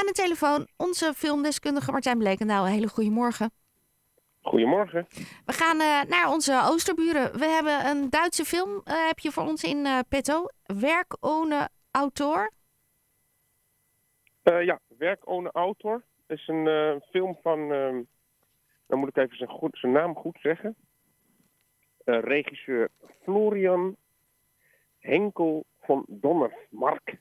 aan 0.00 0.06
de 0.06 0.12
telefoon 0.12 0.68
onze 0.76 1.12
filmdeskundige 1.14 1.90
Martijn 1.90 2.18
Blekendaal. 2.18 2.64
Een 2.66 2.72
hele 2.72 2.88
goede 2.88 3.10
morgen. 3.10 3.50
Goedemorgen. 4.40 5.06
We 5.44 5.52
gaan 5.52 5.80
eh, 5.80 6.02
naar 6.08 6.32
onze 6.32 6.60
Oosterburen. 6.64 7.38
We 7.38 7.44
hebben 7.44 7.86
een 7.86 8.10
Duitse 8.10 8.44
film, 8.44 8.80
eh, 8.84 9.06
heb 9.06 9.18
je 9.18 9.30
voor 9.30 9.42
ons 9.42 9.62
in 9.64 9.76
uh, 9.76 9.98
petto. 10.08 10.46
Werk 10.64 11.16
ohne 11.20 11.68
autor. 11.90 12.50
ja, 14.42 14.80
Werk 14.98 15.28
ohne 15.28 15.50
autor 15.52 16.04
is 16.26 16.48
een 16.48 17.00
film 17.10 17.38
van, 17.42 17.72
ehm, 17.72 18.02
dan 18.86 18.98
moet 18.98 19.08
ik 19.08 19.16
even 19.16 19.36
zijn, 19.36 19.50
goed, 19.50 19.78
zijn 19.78 19.92
naam 19.92 20.14
goed 20.14 20.38
zeggen. 20.40 20.76
regisseur 22.04 22.88
Florian 23.22 23.96
Henkel 24.98 25.64
van 25.80 26.04
Donnersmark. 26.08 27.18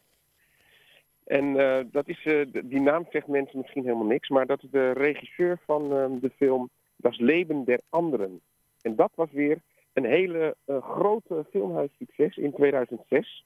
En 1.29 1.53
dat 1.91 2.07
is, 2.07 2.23
die 2.63 2.81
naam 2.81 3.05
zegt 3.09 3.27
mensen 3.27 3.59
misschien 3.59 3.83
helemaal 3.83 4.05
niks, 4.05 4.29
maar 4.29 4.45
dat 4.45 4.63
is 4.63 4.69
de 4.69 4.91
regisseur 4.91 5.59
van 5.65 5.93
ehm, 5.93 6.19
de 6.19 6.29
film 6.29 6.69
Das 6.95 7.17
Leben 7.17 7.65
der 7.65 7.79
Anderen. 7.89 8.41
En 8.81 8.95
dat 8.95 9.11
was 9.15 9.31
weer 9.31 9.61
een 9.93 10.05
hele 10.05 10.55
uh, 10.65 10.81
grote 10.83 11.45
filmhuissucces 11.49 12.37
in 12.37 12.53
2006. 12.53 13.45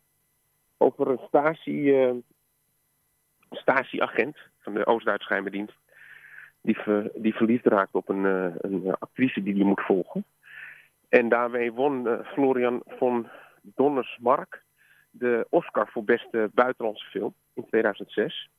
Over 0.78 1.08
een 1.08 1.20
Stasi, 1.28 2.06
uh, 2.06 2.14
Stasi-agent 3.50 4.38
van 4.60 4.74
de 4.74 4.86
Oost-Duitse 4.86 5.28
geheime 5.28 5.68
Die, 6.62 6.78
ver, 6.78 7.12
die 7.16 7.34
verliefd 7.34 7.66
raakt 7.66 7.94
op 7.94 8.10
een, 8.10 8.24
een 8.58 8.96
actrice 9.00 9.44
die 9.44 9.54
die 9.54 9.66
moet 9.66 9.82
volgen. 9.82 10.26
En 11.10 11.30
daarmee 11.30 11.72
won 11.72 12.24
Florian 12.26 12.82
von 12.86 13.28
Donnersmark 13.62 14.64
de 15.16 15.48
Oscar 15.50 15.88
voor 15.92 16.04
beste 16.04 16.50
buitenlandse 16.54 17.06
film 17.06 17.34
in 17.54 17.66
2006. 17.66 18.50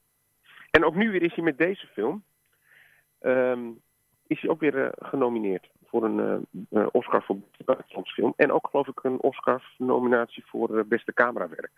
En 0.71 0.85
ook 0.85 0.95
nu 0.95 1.11
weer 1.11 1.23
is 1.23 1.35
hij 1.35 1.45
met 1.45 1.59
deze 1.59 1.87
film. 1.87 2.25
Um, 3.21 3.83
is 4.27 4.41
hij 4.41 4.51
ook 4.51 4.61
weer 4.61 4.75
uh, 4.75 4.89
genomineerd 4.99 5.69
voor 5.87 6.05
een 6.05 6.47
uh, 6.71 6.87
Oscar 6.93 7.23
voor 7.23 7.37
buitenlandse 7.65 8.15
film. 8.15 8.33
En 8.37 8.53
ook 8.53 8.69
geloof 8.71 8.89
ik 8.89 9.05
een 9.05 9.21
Oscar-nominatie 9.21 10.45
voor 10.47 10.87
beste 10.87 11.13
camerawerk. 11.13 11.71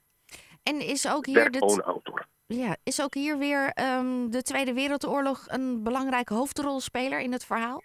En 0.63 0.81
is 0.81 1.13
ook 1.13 1.27
hier, 1.27 1.51
de 1.51 1.83
autor. 1.85 2.27
Ja, 2.47 2.77
is 2.83 3.03
ook 3.03 3.15
hier 3.15 3.39
weer 3.39 3.73
um, 3.99 4.31
de 4.31 4.43
Tweede 4.43 4.73
Wereldoorlog 4.73 5.45
een 5.49 5.83
belangrijke 5.83 6.35
hoofdrolspeler 6.35 7.21
in 7.21 7.33
het 7.33 7.45
verhaal? 7.45 7.83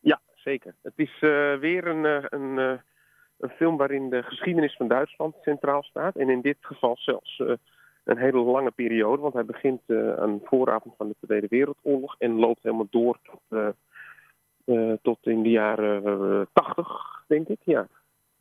Ja, 0.00 0.20
zeker. 0.34 0.74
Het 0.82 0.92
is 0.96 1.18
weer 1.60 1.86
een, 1.86 2.26
een, 2.34 2.80
een 3.42 3.50
film 3.50 3.76
waarin 3.76 4.10
de 4.10 4.22
geschiedenis 4.22 4.76
van 4.76 4.88
Duitsland 4.88 5.34
centraal 5.42 5.82
staat. 5.82 6.16
En 6.16 6.30
in 6.30 6.40
dit 6.40 6.56
geval 6.60 6.96
zelfs 6.98 7.42
een 8.04 8.18
hele 8.18 8.38
lange 8.38 8.70
periode. 8.70 9.22
Want 9.22 9.34
hij 9.34 9.44
begint 9.44 9.80
uh, 9.86 10.14
aan 10.14 10.38
de 10.38 10.44
vooravond 10.44 10.94
van 10.96 11.08
de 11.08 11.26
Tweede 11.26 11.46
Wereldoorlog 11.48 12.14
en 12.18 12.38
loopt 12.38 12.62
helemaal 12.62 12.86
door 12.90 13.18
tot, 13.22 13.74
uh, 14.64 14.92
tot 15.02 15.18
in 15.26 15.42
de 15.42 15.50
jaren 15.50 16.48
80, 16.52 17.24
denk 17.26 17.48
ik. 17.48 17.60
Ja, 17.62 17.88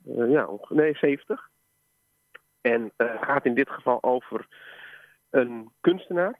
ja 0.03 0.49
nee, 0.69 0.95
70. 0.95 1.49
En 2.61 2.91
gaat 2.97 3.45
in 3.45 3.53
dit 3.53 3.69
geval 3.69 4.03
over 4.03 4.47
een 5.29 5.71
kunstenaar. 5.81 6.39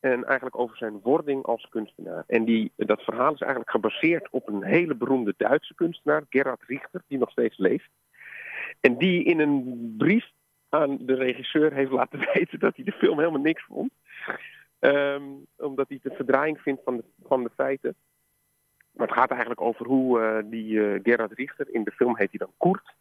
En 0.00 0.24
eigenlijk 0.24 0.58
over 0.58 0.76
zijn 0.76 1.00
wording 1.02 1.44
als 1.44 1.66
kunstenaar. 1.70 2.24
En 2.26 2.44
die, 2.44 2.72
dat 2.76 3.02
verhaal 3.02 3.32
is 3.32 3.40
eigenlijk 3.40 3.70
gebaseerd 3.70 4.30
op 4.30 4.48
een 4.48 4.62
hele 4.62 4.94
beroemde 4.94 5.34
Duitse 5.36 5.74
kunstenaar, 5.74 6.24
Gerhard 6.30 6.62
Richter, 6.66 7.02
die 7.06 7.18
nog 7.18 7.30
steeds 7.30 7.58
leeft. 7.58 7.88
En 8.80 8.96
die 8.98 9.24
in 9.24 9.40
een 9.40 9.94
brief 9.98 10.30
aan 10.68 10.98
de 11.00 11.14
regisseur 11.14 11.72
heeft 11.72 11.90
laten 11.90 12.18
weten 12.34 12.58
dat 12.58 12.76
hij 12.76 12.84
de 12.84 12.92
film 12.92 13.18
helemaal 13.18 13.40
niks 13.40 13.64
vond. 13.64 13.92
Um, 14.80 15.46
omdat 15.56 15.88
hij 15.88 15.98
de 16.02 16.14
verdraaiing 16.14 16.60
vindt 16.60 16.82
van 16.84 16.96
de, 16.96 17.04
van 17.22 17.42
de 17.42 17.50
feiten. 17.54 17.94
Maar 18.92 19.06
het 19.06 19.16
gaat 19.16 19.30
eigenlijk 19.30 19.60
over 19.60 19.86
hoe 19.86 20.20
uh, 20.20 20.50
die 20.50 20.72
uh, 20.72 21.00
Gerhard 21.02 21.32
Richter, 21.32 21.66
in 21.70 21.84
de 21.84 21.90
film 21.90 22.16
heet 22.16 22.30
hij 22.30 22.38
dan 22.38 22.52
Koert, 22.56 22.94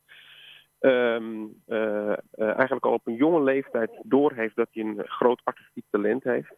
um, 0.79 1.61
uh, 1.67 2.13
eigenlijk 2.37 2.85
al 2.85 2.93
op 2.93 3.07
een 3.07 3.15
jonge 3.15 3.43
leeftijd 3.43 3.91
doorheeft 4.03 4.55
dat 4.55 4.67
hij 4.71 4.83
een 4.83 5.01
groot 5.05 5.41
artistiek 5.43 5.83
talent 5.89 6.23
heeft. 6.23 6.53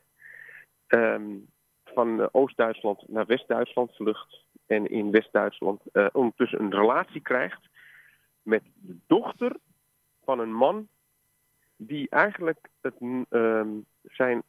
Um, 0.88 1.48
van 1.84 2.34
Oost-Duitsland 2.34 3.08
naar 3.08 3.25
West-Duitsland 3.25 3.96
vlucht 3.96 4.46
en 4.66 4.90
in 4.90 5.12
West-Duitsland 5.12 5.81
ondertussen 6.12 6.59
een 6.59 6.75
relatie 6.75 7.22
krijgt 7.22 7.68
met 8.42 8.64
de 8.74 8.96
dochter 9.08 9.56
van 10.24 10.40
een 10.40 10.53
man 10.53 10.88
die 11.76 12.09
eigenlijk 12.09 12.70
het, 12.81 12.96
uh, 13.30 13.68
zijn 14.03 14.44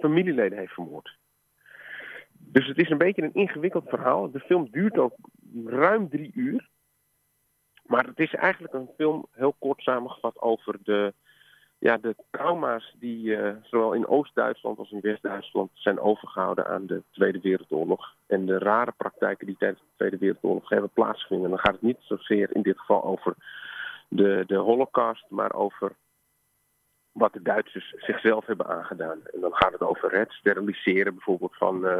familieleden 0.00 0.58
heeft 0.58 0.72
vermoord. 0.72 1.16
Dus 2.32 2.66
het 2.66 2.78
is 2.78 2.90
een 2.90 2.98
beetje 2.98 3.22
een 3.22 3.34
ingewikkeld 3.34 3.88
verhaal. 3.88 4.30
De 4.30 4.40
film 4.40 4.68
duurt 4.70 4.98
ook 4.98 5.14
ruim 5.64 6.08
drie 6.08 6.30
uur. 6.34 6.68
Maar 7.86 8.06
het 8.06 8.18
is 8.18 8.34
eigenlijk 8.34 8.74
een 8.74 8.90
film, 8.96 9.26
heel 9.30 9.54
kort 9.58 9.82
samengevat, 9.82 10.40
over 10.40 10.78
de, 10.82 11.14
ja, 11.86 11.96
de 11.96 12.14
trauma's 12.30 12.94
die 12.98 13.24
uh, 13.24 13.50
zowel 13.62 13.92
in 13.92 14.06
Oost-Duitsland 14.06 14.78
als 14.78 14.90
in 14.90 15.00
West-Duitsland 15.00 15.70
zijn 15.74 16.00
overgehouden 16.00 16.66
aan 16.66 16.86
de 16.86 17.02
Tweede 17.10 17.40
Wereldoorlog. 17.40 18.14
En 18.26 18.46
de 18.46 18.58
rare 18.58 18.92
praktijken 18.96 19.46
die 19.46 19.56
tijdens 19.56 19.80
de 19.80 19.96
Tweede 19.96 20.18
Wereldoorlog 20.18 20.68
hebben 20.68 20.90
plaatsgevonden. 20.90 21.50
Dan 21.50 21.58
gaat 21.58 21.72
het 21.72 21.82
niet 21.82 21.98
zozeer 22.00 22.54
in 22.54 22.62
dit 22.62 22.78
geval 22.78 23.04
over 23.04 23.34
de, 24.08 24.44
de 24.46 24.56
Holocaust, 24.56 25.24
maar 25.28 25.54
over 25.54 25.92
wat 27.12 27.32
de 27.32 27.42
Duitsers 27.42 27.94
zichzelf 27.96 28.46
hebben 28.46 28.66
aangedaan. 28.66 29.20
En 29.34 29.40
dan 29.40 29.54
gaat 29.54 29.72
het 29.72 29.82
over 29.82 30.18
het 30.18 30.32
steriliseren 30.32 31.14
bijvoorbeeld 31.14 31.56
van, 31.56 31.84
uh, 31.84 31.98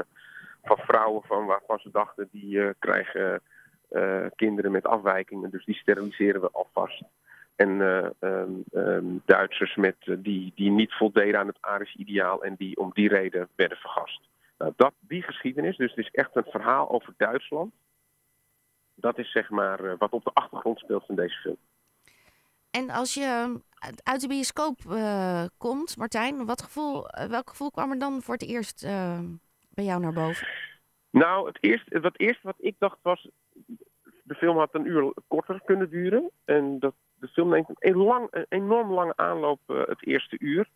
van 0.63 0.77
vrouwen 0.77 1.23
van 1.23 1.47
waarvan 1.47 1.79
ze 1.79 1.91
dachten 1.93 2.29
die 2.33 2.57
uh, 2.57 2.71
krijgen 2.79 3.41
kinderen 4.35 4.71
met 4.71 4.87
afwijkingen. 4.87 5.51
Dus 5.51 5.65
die 5.65 5.75
steriliseren 5.75 6.41
we 6.41 6.51
alvast. 6.53 7.03
En 7.57 7.81
um, 8.21 8.65
um, 8.73 9.23
Duitsers 9.25 9.75
met, 9.75 9.97
die, 10.19 10.53
die 10.55 10.71
niet 10.71 10.93
voldeden 10.93 11.41
aan 11.41 11.47
het 11.47 11.59
Arische 11.61 11.99
ideaal 11.99 12.45
en 12.45 12.55
die 12.55 12.77
om 12.77 12.91
die 12.95 13.09
reden 13.09 13.49
werden 13.55 13.79
vergast. 13.79 14.21
Nou, 14.59 14.73
dat, 14.77 14.93
die 14.99 15.23
geschiedenis, 15.23 15.77
dus 15.77 15.91
het 15.91 16.05
is 16.05 16.11
echt 16.11 16.37
een 16.37 16.47
verhaal 16.51 16.91
over 16.91 17.15
Duitsland. 17.17 17.73
Dat 18.95 19.19
is 19.19 19.31
zeg 19.33 19.51
maar 19.51 19.97
wat 19.97 20.11
op 20.11 20.25
de 20.25 20.31
achtergrond 20.35 20.79
speelt 20.79 21.07
van 21.07 21.17
deze 21.17 21.37
film. 21.37 21.57
En 22.71 22.91
als 22.91 23.15
je 23.15 23.61
uit 24.03 24.21
de 24.21 24.29
bioscoop 24.29 24.79
komt, 25.59 25.97
Martijn, 25.97 26.47
wat 26.47 26.63
gevoel, 26.63 27.09
eh, 27.09 27.27
welk 27.27 27.51
gevoel 27.51 27.71
kwam 27.71 27.91
er 27.91 27.99
dan 27.99 28.23
voor 28.23 28.35
het 28.35 28.49
eerst 28.49 28.87
bij 29.69 29.85
jou 29.85 30.01
naar 30.01 30.13
boven? 30.13 30.47
Nou, 31.11 31.47
het 31.47 31.59
eerste, 31.61 32.01
wat 32.01 32.19
eerste 32.19 32.47
wat 32.47 32.57
ik 32.59 32.75
dacht 32.79 32.99
was, 33.03 33.29
de 34.23 34.35
film 34.35 34.59
had 34.59 34.75
een 34.75 34.87
uur 34.87 35.13
korter 35.27 35.61
kunnen 35.65 35.91
duren. 35.91 36.31
En 36.45 36.79
dat, 36.79 36.95
de 37.21 37.29
film 37.29 37.49
neemt 37.49 37.69
een, 37.79 37.97
lang, 37.97 38.29
een 38.31 38.47
enorm 38.49 38.93
lange 38.93 39.17
aanloop 39.17 39.61
uh, 39.67 39.79
het 39.87 40.07
eerste 40.07 40.37
uur. 40.39 40.69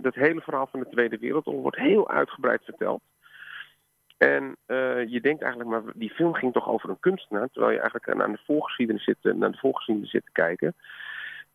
dat 0.00 0.14
hele 0.14 0.40
verhaal 0.40 0.66
van 0.66 0.80
de 0.80 0.88
Tweede 0.88 1.18
Wereldoorlog 1.18 1.62
wordt 1.62 1.76
heel 1.76 2.10
uitgebreid 2.10 2.64
verteld. 2.64 3.02
En 4.16 4.56
je 5.06 5.20
denkt 5.20 5.42
eigenlijk, 5.42 5.70
maar 5.70 5.92
die 5.94 6.10
film 6.10 6.34
ging 6.34 6.52
toch 6.52 6.68
over 6.68 6.88
een 6.88 7.00
kunstenaar, 7.00 7.48
terwijl 7.48 7.72
je 7.72 7.80
eigenlijk 7.80 8.18
naar 8.18 8.32
de 8.32 8.42
voorgeschiedenis 8.44 9.04
zit, 9.04 9.16
naar 9.22 9.50
de 9.50 9.58
voorgeschiedenis 9.58 10.10
zit 10.10 10.24
te 10.24 10.32
kijken. 10.32 10.74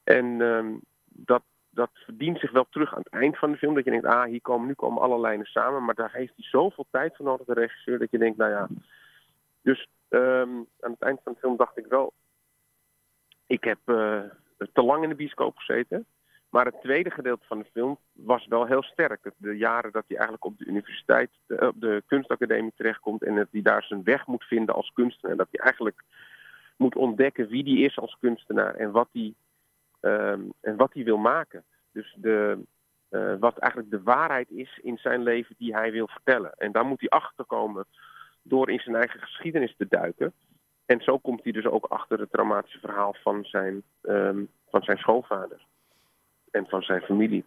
En 0.04 0.42
um, 0.42 0.82
dat, 1.06 1.44
dat 1.70 1.90
verdient 1.94 2.40
zich 2.40 2.52
wel 2.52 2.68
terug 2.70 2.94
aan 2.94 3.02
het 3.04 3.14
eind 3.14 3.38
van 3.38 3.52
de 3.52 3.58
film. 3.58 3.74
Dat 3.74 3.84
je 3.84 3.92
denkt, 3.92 4.06
ah, 4.06 4.24
hier 4.24 4.42
komen, 4.42 4.68
nu 4.68 4.74
komen 4.74 5.02
alle 5.02 5.20
lijnen 5.20 5.46
samen. 5.46 5.86
Maar 5.86 5.96
daar 5.96 6.12
heeft 6.14 6.34
hij 6.36 6.46
zoveel 6.46 6.86
tijd 6.92 7.16
voor 7.16 7.26
nodig, 7.26 7.46
de 7.46 7.54
regisseur, 7.54 8.00
dat 8.00 8.12
je 8.12 8.18
denkt, 8.18 8.38
nou 8.38 8.52
ja. 8.52 8.68
Dus 9.62 9.88
um, 10.10 10.68
aan 10.80 10.92
het 10.92 11.02
eind 11.02 11.20
van 11.24 11.34
de 11.34 11.40
film 11.40 11.58
dacht 11.58 11.78
ik 11.78 11.86
wel, 11.86 12.14
ik 13.50 13.64
heb 13.64 13.80
uh, 13.86 14.22
te 14.74 14.84
lang 14.84 15.04
in 15.04 15.10
de 15.10 15.16
bioscoop 15.16 15.58
gezeten. 15.58 16.06
Maar 16.50 16.66
het 16.66 16.82
tweede 16.82 17.12
gedeelte 17.12 17.46
van 17.46 17.60
de 17.60 17.66
film 17.74 17.98
was 18.14 18.48
wel 18.48 18.66
heel 18.66 18.84
sterk. 18.84 19.32
De 19.38 19.58
jaren 19.58 19.92
dat 19.92 20.04
hij 20.08 20.18
eigenlijk 20.18 20.46
op 20.46 20.58
de 20.58 20.66
universiteit, 20.66 21.30
op 21.48 21.82
de 21.82 22.04
kunstacademie 22.08 22.74
terechtkomt 22.76 23.24
en 23.24 23.36
dat 23.36 23.48
hij 23.52 23.62
daar 23.62 23.84
zijn 23.84 24.04
weg 24.04 24.28
moet 24.28 24.44
vinden 24.44 24.76
als 24.76 24.92
kunstenaar. 24.94 25.32
En 25.32 25.38
dat 25.38 25.48
hij 25.52 25.64
eigenlijk 25.64 26.04
moet 26.78 26.96
ontdekken 26.96 27.48
wie 27.48 27.64
hij 27.64 27.84
is 27.86 27.98
als 27.98 28.18
kunstenaar 28.20 28.76
en 28.76 28.92
wat 28.92 29.10
hij 29.12 29.34
Um, 30.02 30.54
en 30.62 30.76
wat 30.76 30.94
hij 30.94 31.04
wil 31.04 31.18
maken. 31.18 31.64
Dus 31.92 32.16
de, 32.18 32.60
uh, 33.12 33.36
wat 33.40 33.58
eigenlijk 33.58 33.92
de 33.92 34.02
waarheid 34.04 34.50
is 34.50 34.80
in 34.84 34.98
zijn 34.98 35.24
leven 35.24 35.56
die 35.58 35.76
hij 35.76 35.92
wil 35.92 36.08
vertellen. 36.08 36.54
En 36.58 36.72
daar 36.72 36.86
moet 36.86 37.00
hij 37.00 37.10
achter 37.10 37.46
komen 37.46 37.86
door 38.42 38.70
in 38.70 38.80
zijn 38.80 38.96
eigen 38.96 39.20
geschiedenis 39.20 39.76
te 39.78 39.86
duiken. 39.90 40.34
En 40.90 41.02
zo 41.02 41.18
komt 41.18 41.44
hij 41.44 41.52
dus 41.52 41.66
ook 41.66 41.86
achter 41.86 42.20
het 42.20 42.32
traumatische 42.32 42.80
verhaal 42.80 43.16
van 43.22 43.44
zijn, 43.44 43.84
um, 44.02 44.50
van 44.70 44.82
zijn 44.82 44.98
schoonvader 44.98 45.66
en 46.52 46.66
van 46.68 46.82
zijn 46.82 47.02
familie. 47.02 47.46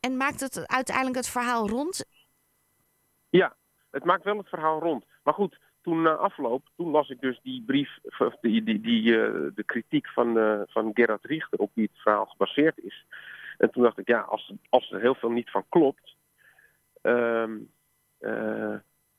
En 0.00 0.16
maakt 0.16 0.40
het 0.40 0.66
uiteindelijk 0.66 1.16
het 1.16 1.28
verhaal 1.28 1.68
rond? 1.68 2.06
Ja, 3.28 3.56
het 3.90 4.04
maakt 4.04 4.24
wel 4.24 4.36
het 4.36 4.48
verhaal 4.48 4.80
rond. 4.80 5.04
Maar 5.22 5.34
goed, 5.34 5.58
toen 5.82 6.02
na 6.02 6.14
afloop, 6.14 6.62
toen 6.76 6.90
las 6.90 7.08
ik 7.08 7.20
dus 7.20 7.40
die 7.42 7.62
brief, 7.66 7.98
die, 8.40 8.62
die, 8.62 8.80
die, 8.80 9.02
uh, 9.02 9.50
de 9.54 9.64
kritiek 9.64 10.08
van, 10.08 10.38
uh, 10.38 10.60
van 10.66 10.90
Gerard 10.94 11.24
Richter 11.24 11.58
op 11.58 11.70
wie 11.74 11.88
het 11.92 12.02
verhaal 12.02 12.26
gebaseerd 12.26 12.78
is. 12.78 13.04
En 13.58 13.70
toen 13.70 13.82
dacht 13.82 13.98
ik, 13.98 14.06
ja, 14.06 14.20
als, 14.20 14.52
als 14.68 14.92
er 14.92 15.00
heel 15.00 15.14
veel 15.14 15.30
niet 15.30 15.50
van 15.50 15.64
klopt, 15.68 16.16
ehm, 17.02 17.56
eh, 18.18 18.74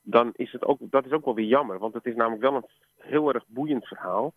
dan 0.09 0.31
is 0.35 0.51
het 0.51 0.65
ook, 0.65 0.79
dat 0.81 1.05
is 1.05 1.11
ook 1.11 1.25
wel 1.25 1.35
weer 1.35 1.45
jammer. 1.45 1.79
Want 1.79 1.93
het 1.93 2.05
is 2.05 2.15
namelijk 2.15 2.41
wel 2.41 2.55
een 2.55 2.67
heel 2.97 3.33
erg 3.33 3.43
boeiend 3.47 3.87
verhaal. 3.87 4.33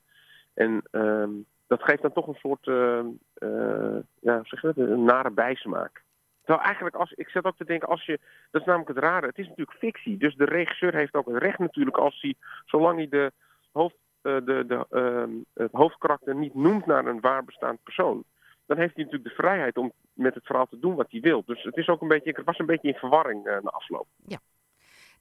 En 0.55 0.82
ehm, 0.90 1.31
dat 1.67 1.82
geeft 1.82 2.02
dan 2.02 2.12
toch 2.12 2.26
een 2.26 2.34
soort, 2.34 2.67
uh, 2.67 3.96
ja, 4.20 4.40
zeg 4.43 4.62
een 4.62 5.05
nare 5.05 5.31
bijsmaak. 5.31 6.02
Terwijl 6.44 6.67
eigenlijk, 6.67 6.96
als, 6.96 7.12
ik 7.12 7.28
zat 7.28 7.44
ook 7.44 7.56
te 7.56 7.64
denken, 7.64 7.88
als 7.88 8.05
je, 8.05 8.19
dat 8.50 8.61
is 8.61 8.67
namelijk 8.67 8.94
het 8.94 9.05
rare, 9.05 9.26
het 9.26 9.38
is 9.38 9.49
natuurlijk 9.49 9.78
fictie. 9.78 10.17
Dus 10.17 10.37
de 10.37 10.44
regisseur 10.44 10.94
heeft 10.94 11.14
ook 11.14 11.26
het 11.26 11.43
recht 11.43 11.58
natuurlijk 11.58 11.96
als 11.96 12.20
hij, 12.20 12.34
zolang 12.64 12.96
hij 12.96 13.08
de, 13.08 13.32
hoofd, 13.73 13.94
uh, 14.23 14.37
de, 14.44 14.64
de, 14.66 14.87
uh, 14.90 15.43
het 15.55 15.73
hoofdkarakter 15.73 16.34
niet 16.34 16.55
noemt 16.55 16.87
naar 16.87 17.06
een 17.06 17.20
waar 17.20 17.44
bestaand 17.44 17.82
persoon. 17.82 18.25
Dan 18.66 18.78
heeft 18.78 18.94
hij 18.94 19.05
natuurlijk 19.05 19.31
de 19.31 19.43
vrijheid 19.43 19.76
om 19.76 19.93
met 20.12 20.34
het 20.34 20.46
verhaal 20.46 20.66
te 20.66 20.78
doen 20.78 20.94
wat 20.94 21.11
hij 21.11 21.20
wil. 21.20 21.43
Dus 21.46 21.62
het 21.62 21.76
is 21.76 21.88
ook 21.88 22.00
een 22.00 22.08
beetje, 22.08 22.31
ik 22.31 22.44
was 22.44 22.58
een 22.58 22.66
beetje 22.66 22.88
in 22.88 22.99
verwarring 22.99 23.46
uh, 23.46 23.52
na 23.52 23.70
afloop. 23.70 24.06
Ja. 24.26 24.38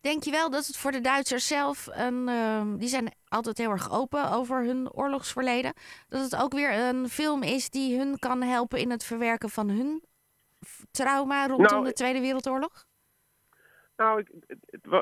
Denk 0.02 0.24
je 0.24 0.32
wel 0.32 0.50
dat 0.50 0.66
het 0.66 0.78
voor 0.78 0.92
de 0.92 1.02
Duitsers 1.02 1.48
zelf, 1.48 1.88
een, 1.92 2.28
uh, 2.28 2.62
die 2.78 2.88
zijn 2.88 3.14
altijd 3.28 3.58
heel 3.58 3.72
erg 3.72 3.92
open 3.92 4.32
over 4.32 4.64
hun 4.64 4.92
oorlogsverleden, 4.92 5.74
dat 6.08 6.22
het 6.22 6.42
ook 6.42 6.54
weer 6.54 6.74
een 6.74 7.08
film 7.08 7.44
is 7.44 7.70
die 7.70 7.98
hun 7.98 8.20
kan 8.20 8.42
helpen 8.42 8.80
in 8.80 8.90
het 8.90 9.06
verwerken 9.06 9.50
van 9.50 9.70
hun 9.70 10.04
trauma 10.92 11.48
rondom 11.48 11.66
nou, 11.66 11.86
de 11.86 11.94
Tweede 11.94 12.20
Wereldoorlog? 12.20 12.86
Nou, 13.98 14.20
ik, 14.20 14.32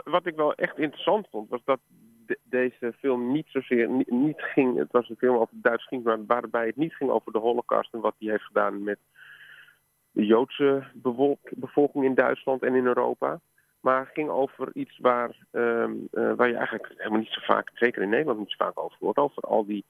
wat 0.03 0.25
ik 0.25 0.35
wel 0.35 0.53
echt 0.53 0.77
interessant 0.77 1.27
vond, 1.29 1.49
was 1.49 1.61
dat 1.65 1.79
de, 2.25 2.39
deze 2.43 2.93
film 2.99 3.31
niet 3.31 3.47
zozeer 3.47 3.89
niet, 3.89 4.11
niet, 4.11 4.41
ging. 4.41 4.77
Het 4.77 4.91
was 4.91 5.09
een 5.09 5.17
film 5.17 5.35
over 5.35 5.53
Duits 5.61 5.87
ging, 5.87 6.03
maar 6.03 6.25
waarbij 6.25 6.65
het 6.65 6.75
niet 6.75 6.95
ging 6.95 7.09
over 7.09 7.31
de 7.31 7.39
Holocaust 7.39 7.93
en 7.93 7.99
wat 7.99 8.15
die 8.17 8.29
heeft 8.29 8.43
gedaan 8.43 8.83
met 8.83 8.99
de 10.11 10.25
Joodse 10.25 10.83
bevolking 11.55 12.05
in 12.05 12.15
Duitsland 12.15 12.63
en 12.63 12.75
in 12.75 12.85
Europa. 12.85 13.39
Maar 13.79 13.99
het 13.99 14.13
ging 14.13 14.29
over 14.29 14.69
iets 14.73 14.97
waar, 14.97 15.35
um, 15.51 16.07
uh, 16.11 16.33
waar 16.33 16.47
je 16.47 16.55
eigenlijk 16.55 16.93
helemaal 16.97 17.19
niet 17.19 17.31
zo 17.31 17.41
vaak, 17.41 17.71
zeker 17.73 18.01
in 18.01 18.09
Nederland, 18.09 18.39
niet 18.39 18.49
zo 18.49 18.65
vaak 18.65 18.79
over 18.79 18.97
hoort. 18.99 19.17
Over 19.17 19.43
al 19.43 19.65
die 19.65 19.85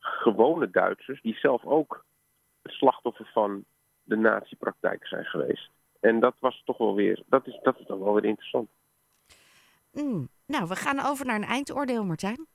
gewone 0.00 0.70
Duitsers 0.70 1.22
die 1.22 1.34
zelf 1.34 1.64
ook 1.64 2.04
het 2.62 2.72
slachtoffer 2.72 3.30
van 3.32 3.64
de 4.02 4.16
natiepraktijken 4.16 5.08
zijn 5.08 5.24
geweest. 5.24 5.70
En 6.00 6.20
dat 6.20 6.34
was 6.38 6.62
toch 6.64 6.78
wel 6.78 6.94
weer, 6.94 7.22
dat 7.26 7.46
is, 7.46 7.58
dat 7.62 7.78
is 7.78 7.86
dan 7.86 7.98
wel 7.98 8.14
weer 8.14 8.24
interessant. 8.24 8.70
Mm, 9.92 10.28
nou, 10.46 10.68
we 10.68 10.76
gaan 10.76 11.00
over 11.00 11.26
naar 11.26 11.36
een 11.36 11.44
eindoordeel, 11.44 12.04
Martijn. 12.04 12.46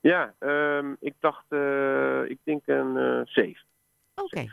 Ja, 0.00 0.34
um, 0.38 0.96
ik 1.00 1.14
dacht, 1.20 1.44
uh, 1.48 2.30
ik 2.30 2.38
denk 2.42 2.66
een 2.66 2.96
uh, 2.96 3.20
7. 3.24 3.64
Oké. 4.14 4.24
Okay. 4.24 4.50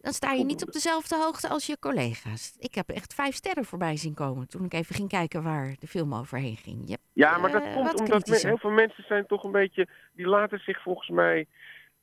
Dan 0.00 0.12
sta 0.12 0.32
je 0.32 0.44
niet 0.44 0.62
op 0.62 0.72
dezelfde 0.72 1.16
hoogte 1.16 1.48
als 1.48 1.66
je 1.66 1.78
collega's. 1.78 2.56
Ik 2.58 2.74
heb 2.74 2.88
echt 2.88 3.14
vijf 3.14 3.34
sterren 3.34 3.64
voorbij 3.64 3.96
zien 3.96 4.14
komen 4.14 4.48
toen 4.48 4.64
ik 4.64 4.72
even 4.72 4.94
ging 4.94 5.08
kijken 5.08 5.42
waar 5.42 5.76
de 5.78 5.86
film 5.86 6.14
overheen 6.14 6.56
ging. 6.56 6.88
Hebt, 6.88 7.02
ja, 7.12 7.38
maar 7.38 7.50
dat 7.50 7.62
uh, 7.62 7.74
komt 7.74 8.00
omdat 8.00 8.26
men, 8.26 8.40
heel 8.40 8.58
veel 8.58 8.70
mensen 8.70 9.04
zijn 9.04 9.26
toch 9.26 9.44
een 9.44 9.52
beetje, 9.52 9.88
die 10.12 10.26
laten 10.26 10.58
zich 10.58 10.82
volgens 10.82 11.08
mij 11.08 11.46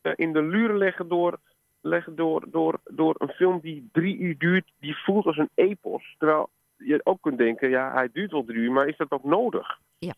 uh, 0.02 0.12
in 0.16 0.34
de 0.34 0.42
luren 0.42 0.78
leggen 0.78 1.08
door 1.08 1.40
leggen 1.82 2.16
door, 2.16 2.46
door, 2.50 2.80
door 2.84 3.16
een 3.18 3.30
film 3.30 3.60
die 3.60 3.90
drie 3.92 4.18
uur 4.18 4.38
duurt, 4.38 4.72
die 4.80 4.96
voelt 4.96 5.26
als 5.26 5.38
een 5.38 5.50
epos. 5.54 6.16
Terwijl 6.18 6.50
je 6.78 7.02
ook 7.04 7.22
kunt 7.22 7.38
denken, 7.38 7.70
ja, 7.70 7.94
hij 7.94 8.10
duurt 8.12 8.32
wel 8.32 8.44
drie 8.44 8.58
uur, 8.58 8.72
maar 8.72 8.88
is 8.88 8.98
dat 8.98 9.12
ook 9.12 9.24
nodig? 9.24 9.80
Ja, 9.98 10.14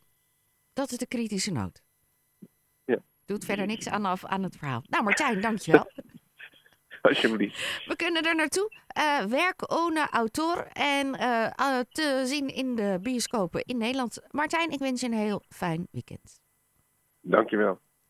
dat 0.73 0.91
is 0.91 0.97
de 0.97 1.07
kritische 1.07 1.51
noot. 1.51 1.83
Ja. 2.85 2.97
Doet 3.25 3.45
verder 3.45 3.65
niks 3.65 3.89
aan, 3.89 4.05
aan 4.05 4.43
het 4.43 4.57
verhaal. 4.57 4.83
Nou, 4.89 5.03
Martijn, 5.03 5.41
dankjewel. 5.41 5.91
Alsjeblieft. 7.09 7.85
We 7.85 7.95
kunnen 7.95 8.23
er 8.23 8.35
naartoe. 8.35 8.71
Uh, 8.97 9.23
werk 9.25 9.71
ohne 9.71 10.07
autor 10.09 10.67
en 10.73 11.07
uh, 11.07 11.47
uh, 11.59 11.79
te 11.91 12.23
zien 12.25 12.47
in 12.47 12.75
de 12.75 13.00
bioscopen 13.01 13.63
in 13.63 13.77
Nederland. 13.77 14.21
Martijn, 14.31 14.71
ik 14.71 14.79
wens 14.79 15.01
je 15.01 15.07
een 15.07 15.13
heel 15.13 15.44
fijn 15.50 15.88
weekend. 15.91 16.41
Dankjewel. 17.21 17.79